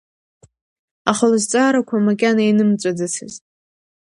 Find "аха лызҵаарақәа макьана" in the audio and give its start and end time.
1.11-2.43